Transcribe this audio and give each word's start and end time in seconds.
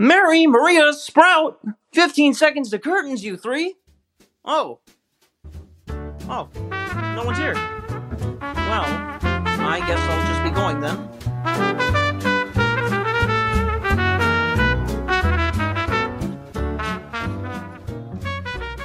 Mary 0.00 0.46
Maria 0.46 0.94
Sprout! 0.94 1.60
15 1.92 2.32
seconds 2.32 2.70
to 2.70 2.78
curtains, 2.78 3.22
you 3.22 3.36
three! 3.36 3.74
Oh. 4.46 4.78
Oh. 6.26 6.48
No 7.14 7.22
one's 7.22 7.36
here. 7.36 7.52
Well, 7.52 8.86
I 9.20 9.84
guess 9.86 10.00
I'll 10.00 10.26
just 10.26 10.42
be 10.42 10.50
going 10.52 10.80
then. 10.80 10.96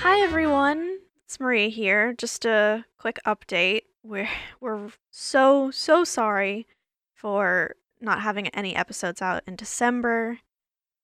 Hi 0.00 0.20
everyone, 0.22 0.98
it's 1.24 1.38
Maria 1.38 1.68
here. 1.68 2.14
Just 2.14 2.44
a 2.44 2.84
quick 2.98 3.20
update. 3.24 3.82
We're 4.02 4.28
we're 4.60 4.90
so 5.12 5.70
so 5.70 6.02
sorry 6.02 6.66
for 7.14 7.76
not 8.00 8.22
having 8.22 8.48
any 8.48 8.74
episodes 8.74 9.22
out 9.22 9.44
in 9.46 9.54
December. 9.54 10.40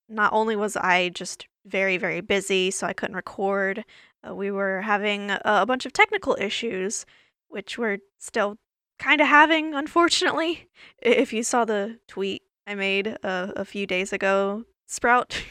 Not 0.09 0.33
only 0.33 0.55
was 0.55 0.75
I 0.77 1.09
just 1.09 1.47
very 1.65 1.97
very 1.97 2.21
busy, 2.21 2.71
so 2.71 2.87
I 2.87 2.93
couldn't 2.93 3.15
record. 3.15 3.85
Uh, 4.27 4.35
we 4.35 4.51
were 4.51 4.81
having 4.81 5.31
a, 5.31 5.41
a 5.43 5.65
bunch 5.65 5.85
of 5.85 5.93
technical 5.93 6.37
issues, 6.39 7.05
which 7.49 7.77
we're 7.77 7.99
still 8.19 8.57
kind 8.99 9.21
of 9.21 9.27
having, 9.27 9.73
unfortunately. 9.73 10.67
If 11.01 11.33
you 11.33 11.43
saw 11.43 11.65
the 11.65 11.99
tweet 12.07 12.43
I 12.65 12.75
made 12.75 13.07
a, 13.07 13.53
a 13.57 13.65
few 13.65 13.85
days 13.85 14.13
ago, 14.13 14.63
Sprout. 14.87 15.43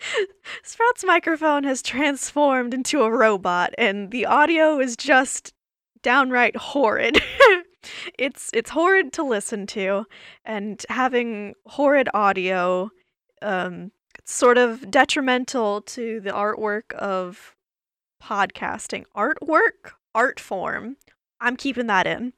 Sprout's 0.62 1.04
microphone 1.04 1.64
has 1.64 1.82
transformed 1.82 2.74
into 2.74 3.02
a 3.02 3.10
robot, 3.10 3.74
and 3.78 4.10
the 4.10 4.26
audio 4.26 4.78
is 4.78 4.96
just 4.96 5.52
downright 6.02 6.56
horrid. 6.56 7.22
it's 8.18 8.50
it's 8.52 8.70
horrid 8.70 9.12
to 9.14 9.22
listen 9.22 9.66
to, 9.68 10.06
and 10.44 10.84
having 10.88 11.54
horrid 11.66 12.08
audio, 12.14 12.90
um, 13.42 13.92
sort 14.24 14.58
of 14.58 14.90
detrimental 14.90 15.80
to 15.82 16.20
the 16.20 16.30
artwork 16.30 16.92
of 16.92 17.54
podcasting. 18.22 19.04
Artwork, 19.16 19.92
art 20.14 20.38
form. 20.38 20.96
I'm 21.40 21.56
keeping 21.56 21.86
that 21.86 22.06
in. 22.06 22.32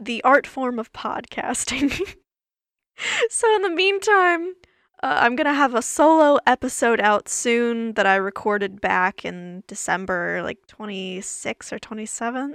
The 0.00 0.22
art 0.24 0.46
form 0.46 0.78
of 0.78 0.92
podcasting. 0.92 1.92
so 3.30 3.56
in 3.56 3.62
the 3.62 3.70
meantime, 3.70 4.54
uh, 5.02 5.18
I'm 5.20 5.36
gonna 5.36 5.52
have 5.54 5.74
a 5.74 5.82
solo 5.82 6.38
episode 6.46 7.00
out 7.00 7.28
soon 7.28 7.92
that 7.94 8.06
I 8.06 8.16
recorded 8.16 8.80
back 8.80 9.24
in 9.24 9.62
December, 9.66 10.40
like 10.42 10.58
26th 10.68 11.72
or 11.72 11.78
27th, 11.78 12.54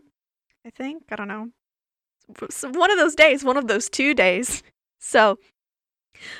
I 0.65 0.69
think. 0.71 1.03
I 1.11 1.15
don't 1.15 1.27
know. 1.27 1.49
One 2.63 2.91
of 2.91 2.97
those 2.97 3.15
days, 3.15 3.43
one 3.43 3.57
of 3.57 3.67
those 3.67 3.89
two 3.89 4.13
days. 4.13 4.63
So 4.99 5.37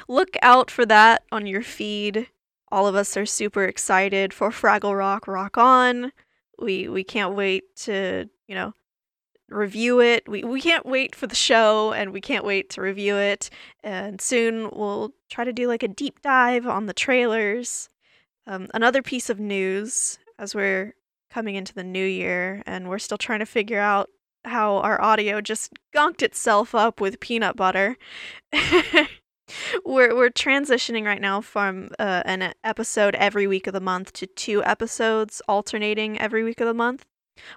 look 0.07 0.37
out 0.41 0.69
for 0.71 0.85
that 0.85 1.23
on 1.31 1.47
your 1.47 1.63
feed. 1.63 2.27
All 2.71 2.87
of 2.87 2.95
us 2.95 3.17
are 3.17 3.25
super 3.25 3.65
excited 3.65 4.33
for 4.33 4.49
Fraggle 4.49 4.97
Rock 4.97 5.27
Rock 5.27 5.57
On. 5.57 6.11
We 6.59 6.87
we 6.87 7.03
can't 7.03 7.35
wait 7.35 7.75
to, 7.77 8.29
you 8.47 8.55
know, 8.55 8.73
review 9.49 9.99
it. 9.99 10.27
We 10.27 10.43
we 10.43 10.61
can't 10.61 10.85
wait 10.85 11.15
for 11.15 11.27
the 11.27 11.35
show 11.35 11.91
and 11.93 12.11
we 12.11 12.21
can't 12.21 12.45
wait 12.45 12.69
to 12.71 12.81
review 12.81 13.17
it. 13.17 13.49
And 13.83 14.21
soon 14.21 14.69
we'll 14.71 15.13
try 15.29 15.43
to 15.43 15.53
do 15.53 15.67
like 15.67 15.83
a 15.83 15.87
deep 15.87 16.21
dive 16.21 16.65
on 16.65 16.85
the 16.85 16.93
trailers. 16.93 17.89
Um, 18.47 18.67
another 18.73 19.01
piece 19.01 19.29
of 19.29 19.39
news 19.39 20.17
as 20.39 20.55
we're 20.55 20.95
coming 21.29 21.55
into 21.55 21.73
the 21.73 21.83
new 21.83 22.05
year 22.05 22.63
and 22.65 22.89
we're 22.89 22.99
still 22.99 23.17
trying 23.17 23.39
to 23.39 23.45
figure 23.45 23.79
out 23.79 24.09
how 24.45 24.77
our 24.77 24.99
audio 25.01 25.39
just 25.39 25.71
gunked 25.93 26.21
itself 26.21 26.73
up 26.73 26.99
with 26.99 27.19
peanut 27.19 27.55
butter. 27.55 27.97
we're 29.85 30.15
we're 30.15 30.29
transitioning 30.29 31.05
right 31.05 31.21
now 31.21 31.41
from 31.41 31.89
uh, 31.99 32.23
an 32.25 32.53
episode 32.63 33.15
every 33.15 33.47
week 33.47 33.67
of 33.67 33.73
the 33.73 33.81
month 33.81 34.13
to 34.13 34.27
two 34.27 34.63
episodes 34.63 35.41
alternating 35.47 36.19
every 36.19 36.43
week 36.43 36.59
of 36.61 36.67
the 36.67 36.73
month. 36.73 37.05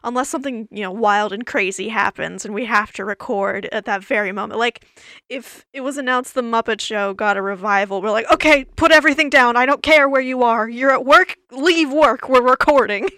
Unless 0.02 0.28
something 0.28 0.68
you 0.70 0.82
know 0.82 0.90
wild 0.92 1.32
and 1.32 1.44
crazy 1.46 1.88
happens 1.88 2.44
and 2.44 2.54
we 2.54 2.64
have 2.64 2.92
to 2.92 3.04
record 3.04 3.66
at 3.66 3.84
that 3.84 4.02
very 4.02 4.32
moment. 4.32 4.58
Like 4.58 4.86
if 5.28 5.66
it 5.72 5.82
was 5.82 5.98
announced 5.98 6.34
the 6.34 6.42
muppet 6.42 6.80
show 6.80 7.12
got 7.12 7.36
a 7.36 7.42
revival 7.42 8.00
we're 8.00 8.10
like 8.10 8.30
okay 8.32 8.64
put 8.64 8.92
everything 8.92 9.30
down. 9.30 9.56
I 9.56 9.66
don't 9.66 9.82
care 9.82 10.08
where 10.08 10.22
you 10.22 10.42
are. 10.42 10.68
You're 10.68 10.92
at 10.92 11.04
work. 11.04 11.36
Leave 11.50 11.92
work. 11.92 12.28
We're 12.28 12.42
recording 12.42 13.08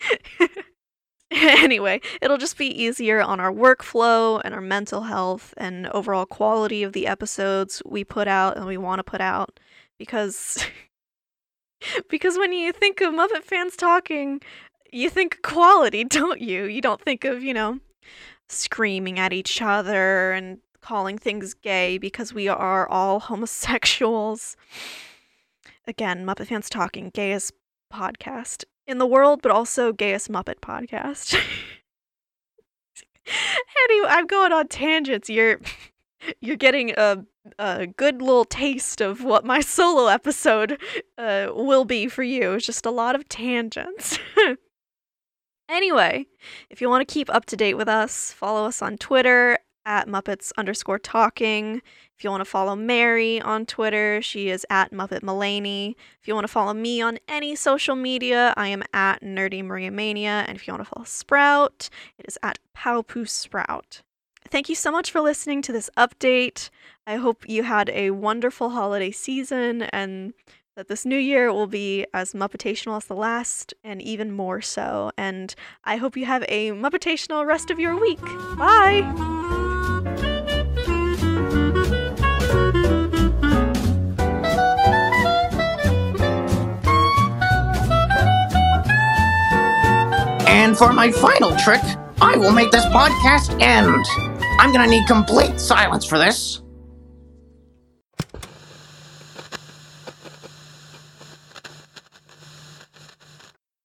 anyway 1.62 2.00
it'll 2.20 2.38
just 2.38 2.58
be 2.58 2.66
easier 2.66 3.20
on 3.20 3.38
our 3.38 3.52
workflow 3.52 4.40
and 4.44 4.54
our 4.54 4.60
mental 4.60 5.02
health 5.02 5.54
and 5.56 5.86
overall 5.88 6.26
quality 6.26 6.82
of 6.82 6.92
the 6.92 7.06
episodes 7.06 7.82
we 7.86 8.02
put 8.02 8.26
out 8.26 8.56
and 8.56 8.66
we 8.66 8.76
want 8.76 8.98
to 8.98 9.04
put 9.04 9.20
out 9.20 9.60
because 9.98 10.64
because 12.08 12.36
when 12.36 12.52
you 12.52 12.72
think 12.72 13.00
of 13.00 13.14
muppet 13.14 13.44
fans 13.44 13.76
talking 13.76 14.40
you 14.92 15.10
think 15.10 15.42
quality, 15.42 16.04
don't 16.08 16.40
you? 16.40 16.64
You 16.64 16.80
don't 16.80 17.00
think 17.00 17.24
of, 17.24 17.42
you 17.42 17.54
know, 17.54 17.80
screaming 18.48 19.18
at 19.18 19.32
each 19.32 19.62
other 19.62 20.32
and 20.32 20.58
calling 20.80 21.18
things 21.18 21.54
gay 21.54 21.98
because 21.98 22.32
we 22.32 22.48
are 22.48 22.88
all 22.88 23.20
homosexuals. 23.20 24.56
Again, 25.86 26.24
Muppet 26.24 26.46
Fans 26.46 26.70
Talking, 26.70 27.10
gayest 27.12 27.52
podcast 27.92 28.64
in 28.90 28.98
the 28.98 29.06
world, 29.06 29.40
but 29.42 29.52
also 29.52 29.92
gayest 29.92 30.30
Muppet 30.30 30.60
podcast. 30.60 31.34
anyway, 33.88 34.08
I'm 34.08 34.26
going 34.26 34.52
on 34.52 34.68
tangents. 34.68 35.28
You're 35.30 35.60
you're 36.40 36.56
getting 36.56 36.92
a 36.96 37.24
a 37.58 37.86
good 37.86 38.20
little 38.20 38.44
taste 38.44 39.00
of 39.00 39.24
what 39.24 39.44
my 39.44 39.60
solo 39.60 40.08
episode 40.08 40.78
uh, 41.16 41.48
will 41.54 41.86
be 41.86 42.06
for 42.06 42.22
you. 42.22 42.52
It's 42.52 42.66
just 42.66 42.84
a 42.84 42.90
lot 42.90 43.14
of 43.14 43.28
tangents. 43.28 44.18
Anyway, 45.70 46.26
if 46.68 46.80
you 46.80 46.88
want 46.88 47.06
to 47.06 47.12
keep 47.12 47.32
up 47.32 47.44
to 47.44 47.56
date 47.56 47.74
with 47.74 47.86
us, 47.86 48.32
follow 48.32 48.66
us 48.66 48.82
on 48.82 48.98
Twitter 48.98 49.56
at 49.86 50.08
Muppets 50.08 50.52
underscore 50.56 50.98
talking. 50.98 51.82
If 52.16 52.24
you 52.24 52.30
want 52.30 52.42
to 52.42 52.50
follow 52.50 52.76
Mary 52.76 53.40
on 53.40 53.66
Twitter, 53.66 54.20
she 54.22 54.48
is 54.48 54.66
at 54.70 54.92
Muppet 54.92 55.20
Mulaney. 55.20 55.94
If 56.20 56.28
you 56.28 56.34
want 56.34 56.44
to 56.44 56.52
follow 56.52 56.74
me 56.74 57.00
on 57.00 57.18
any 57.28 57.56
social 57.56 57.96
media, 57.96 58.54
I 58.56 58.68
am 58.68 58.82
at 58.92 59.22
Nerdy 59.22 59.64
Maria 59.64 59.90
Mania. 59.90 60.44
And 60.46 60.56
if 60.56 60.66
you 60.66 60.72
want 60.72 60.84
to 60.84 60.90
follow 60.94 61.04
Sprout, 61.04 61.88
it 62.18 62.26
is 62.28 62.38
at 62.42 62.58
Powpoo 62.76 63.28
Sprout. 63.28 64.02
Thank 64.48 64.68
you 64.68 64.74
so 64.74 64.90
much 64.90 65.10
for 65.10 65.20
listening 65.20 65.62
to 65.62 65.72
this 65.72 65.90
update. 65.96 66.70
I 67.06 67.16
hope 67.16 67.48
you 67.48 67.62
had 67.62 67.90
a 67.90 68.10
wonderful 68.10 68.70
holiday 68.70 69.10
season 69.10 69.82
and 69.82 70.32
that 70.76 70.88
this 70.88 71.04
new 71.04 71.18
year 71.18 71.52
will 71.52 71.66
be 71.66 72.06
as 72.14 72.32
Muppetational 72.32 72.96
as 72.96 73.04
the 73.04 73.14
last, 73.14 73.74
and 73.84 74.00
even 74.00 74.32
more 74.32 74.62
so. 74.62 75.10
And 75.18 75.54
I 75.84 75.96
hope 75.96 76.16
you 76.16 76.24
have 76.26 76.44
a 76.48 76.70
Muppetational 76.70 77.44
rest 77.44 77.70
of 77.70 77.78
your 77.78 78.00
week. 78.00 78.22
Bye! 78.56 79.69
For 90.80 90.94
my 90.94 91.12
final 91.12 91.54
trick, 91.56 91.82
I 92.22 92.38
will 92.38 92.52
make 92.52 92.70
this 92.70 92.86
podcast 92.86 93.60
end. 93.60 94.02
I'm 94.58 94.72
gonna 94.72 94.86
need 94.86 95.06
complete 95.06 95.60
silence 95.60 96.06
for 96.06 96.16
this. 96.16 96.62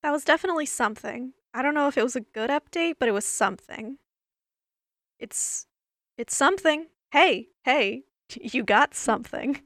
That 0.04 0.12
was 0.12 0.24
definitely 0.24 0.68
something. 0.68 1.34
I 1.54 1.62
don't 1.62 1.74
know 1.74 1.90
if 1.90 1.98
it 1.98 2.04
was 2.04 2.16
a 2.16 2.22
good 2.22 2.50
update, 2.50 2.94
but 2.98 3.10
it 3.10 3.14
was 3.14 3.26
something. 3.26 3.98
It's 5.20 5.68
it's 6.18 6.38
something. 6.38 6.86
Hey, 7.12 7.50
hey, 7.66 8.04
you 8.40 8.64
got 8.64 8.96
something. 8.96 9.60